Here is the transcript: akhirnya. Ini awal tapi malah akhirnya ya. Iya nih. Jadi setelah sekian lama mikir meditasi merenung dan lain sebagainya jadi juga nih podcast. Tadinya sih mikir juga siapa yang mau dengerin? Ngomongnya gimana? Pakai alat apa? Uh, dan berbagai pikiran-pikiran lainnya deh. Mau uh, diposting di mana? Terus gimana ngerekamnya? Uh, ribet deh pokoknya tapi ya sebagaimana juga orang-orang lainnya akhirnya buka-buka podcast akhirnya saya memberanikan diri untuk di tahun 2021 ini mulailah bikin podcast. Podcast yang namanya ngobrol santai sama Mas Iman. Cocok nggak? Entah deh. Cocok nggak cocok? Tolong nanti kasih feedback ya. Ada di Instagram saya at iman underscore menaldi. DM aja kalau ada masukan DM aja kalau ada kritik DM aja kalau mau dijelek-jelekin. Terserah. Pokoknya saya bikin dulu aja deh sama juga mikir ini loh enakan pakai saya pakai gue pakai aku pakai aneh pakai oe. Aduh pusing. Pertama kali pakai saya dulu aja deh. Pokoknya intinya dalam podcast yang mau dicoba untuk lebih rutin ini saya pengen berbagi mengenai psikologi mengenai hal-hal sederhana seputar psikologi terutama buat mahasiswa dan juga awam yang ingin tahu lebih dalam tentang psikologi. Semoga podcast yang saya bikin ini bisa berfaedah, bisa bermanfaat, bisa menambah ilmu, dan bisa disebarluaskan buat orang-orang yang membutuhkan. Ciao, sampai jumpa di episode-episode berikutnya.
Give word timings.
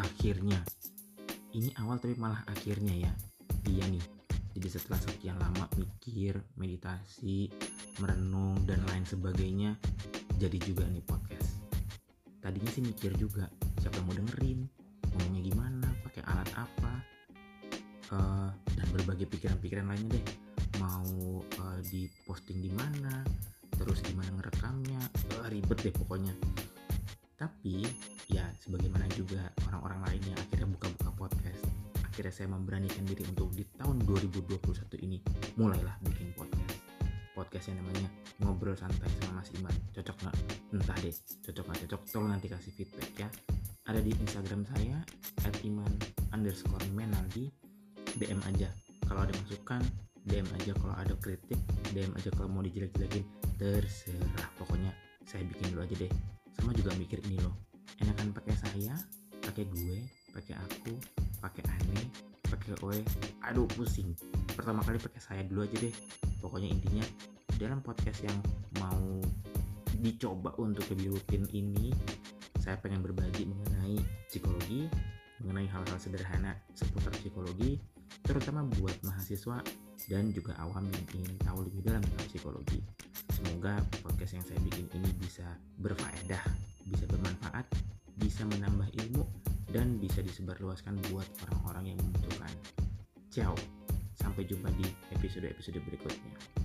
akhirnya. 0.00 0.60
Ini 1.52 1.76
awal 1.82 2.00
tapi 2.00 2.16
malah 2.16 2.42
akhirnya 2.48 2.94
ya. 2.96 3.12
Iya 3.68 3.84
nih. 3.90 4.04
Jadi 4.50 4.66
setelah 4.66 4.98
sekian 4.98 5.38
lama 5.38 5.68
mikir 5.78 6.34
meditasi 6.58 7.52
merenung 8.02 8.58
dan 8.66 8.82
lain 8.90 9.06
sebagainya 9.06 9.78
jadi 10.40 10.58
juga 10.58 10.88
nih 10.90 11.04
podcast. 11.04 11.62
Tadinya 12.40 12.70
sih 12.72 12.82
mikir 12.82 13.14
juga 13.20 13.46
siapa 13.78 14.00
yang 14.00 14.06
mau 14.08 14.16
dengerin? 14.16 14.60
Ngomongnya 15.12 15.42
gimana? 15.44 15.88
Pakai 16.02 16.22
alat 16.26 16.50
apa? 16.56 16.92
Uh, 18.10 18.50
dan 18.74 18.86
berbagai 18.90 19.30
pikiran-pikiran 19.30 19.86
lainnya 19.86 20.18
deh. 20.18 20.26
Mau 20.82 21.44
uh, 21.44 21.80
diposting 21.86 22.58
di 22.58 22.72
mana? 22.72 23.22
Terus 23.76 24.02
gimana 24.02 24.34
ngerekamnya? 24.40 24.98
Uh, 25.38 25.46
ribet 25.52 25.78
deh 25.84 25.94
pokoknya 25.94 26.34
tapi 27.40 27.88
ya 28.28 28.44
sebagaimana 28.60 29.08
juga 29.16 29.48
orang-orang 29.72 30.12
lainnya 30.12 30.36
akhirnya 30.36 30.68
buka-buka 30.76 31.08
podcast 31.16 31.64
akhirnya 32.20 32.36
saya 32.36 32.52
memberanikan 32.52 33.00
diri 33.08 33.24
untuk 33.24 33.48
di 33.56 33.64
tahun 33.80 34.04
2021 34.04 34.60
ini 35.08 35.24
mulailah 35.56 35.96
bikin 36.04 36.36
podcast. 36.36 36.76
Podcast 37.32 37.72
yang 37.72 37.80
namanya 37.80 38.12
ngobrol 38.44 38.76
santai 38.76 39.08
sama 39.16 39.40
Mas 39.40 39.48
Iman. 39.56 39.72
Cocok 39.96 40.16
nggak? 40.20 40.36
Entah 40.76 40.98
deh. 41.00 41.14
Cocok 41.48 41.64
nggak 41.64 41.78
cocok? 41.86 42.00
Tolong 42.12 42.30
nanti 42.36 42.46
kasih 42.52 42.72
feedback 42.76 43.10
ya. 43.16 43.28
Ada 43.88 44.04
di 44.04 44.12
Instagram 44.12 44.68
saya 44.68 45.00
at 45.48 45.56
iman 45.64 45.88
underscore 46.36 46.84
menaldi. 46.92 47.48
DM 48.20 48.42
aja 48.44 48.68
kalau 49.06 49.24
ada 49.24 49.32
masukan 49.40 49.80
DM 50.26 50.44
aja 50.60 50.74
kalau 50.76 50.92
ada 50.98 51.14
kritik 51.22 51.56
DM 51.94 52.10
aja 52.20 52.28
kalau 52.36 52.52
mau 52.52 52.60
dijelek-jelekin. 52.60 53.24
Terserah. 53.56 54.50
Pokoknya 54.60 54.92
saya 55.24 55.46
bikin 55.46 55.72
dulu 55.72 55.86
aja 55.86 55.94
deh 55.94 56.39
sama 56.60 56.76
juga 56.76 56.92
mikir 57.00 57.24
ini 57.24 57.40
loh 57.40 57.56
enakan 58.04 58.36
pakai 58.36 58.54
saya 58.60 58.94
pakai 59.40 59.64
gue 59.72 59.98
pakai 60.36 60.54
aku 60.60 60.92
pakai 61.40 61.64
aneh 61.66 62.06
pakai 62.50 62.74
oe. 62.82 62.98
Aduh 63.46 63.70
pusing. 63.78 64.10
Pertama 64.52 64.82
kali 64.82 64.98
pakai 64.98 65.22
saya 65.22 65.42
dulu 65.46 65.62
aja 65.62 65.76
deh. 65.78 65.94
Pokoknya 66.42 66.68
intinya 66.68 67.06
dalam 67.56 67.78
podcast 67.80 68.26
yang 68.26 68.38
mau 68.82 69.22
dicoba 70.00 70.50
untuk 70.58 70.82
lebih 70.96 71.14
rutin 71.14 71.44
ini 71.52 71.92
saya 72.56 72.76
pengen 72.80 73.04
berbagi 73.04 73.44
mengenai 73.44 74.00
psikologi 74.28 74.88
mengenai 75.44 75.68
hal-hal 75.68 75.98
sederhana 76.00 76.56
seputar 76.72 77.12
psikologi 77.20 77.76
terutama 78.24 78.64
buat 78.80 78.96
mahasiswa 79.04 79.60
dan 80.08 80.32
juga 80.32 80.56
awam 80.60 80.88
yang 80.88 81.04
ingin 81.20 81.36
tahu 81.44 81.68
lebih 81.68 81.84
dalam 81.84 82.00
tentang 82.00 82.26
psikologi. 82.32 82.80
Semoga 83.40 83.80
podcast 84.04 84.36
yang 84.36 84.44
saya 84.44 84.60
bikin 84.60 84.84
ini 85.00 85.08
bisa 85.16 85.48
berfaedah, 85.80 86.44
bisa 86.84 87.08
bermanfaat, 87.08 87.64
bisa 88.20 88.44
menambah 88.44 88.84
ilmu, 89.00 89.24
dan 89.72 89.96
bisa 89.96 90.20
disebarluaskan 90.20 91.00
buat 91.08 91.24
orang-orang 91.48 91.96
yang 91.96 91.98
membutuhkan. 92.04 92.52
Ciao, 93.32 93.56
sampai 94.20 94.44
jumpa 94.44 94.68
di 94.76 94.84
episode-episode 95.16 95.80
berikutnya. 95.88 96.59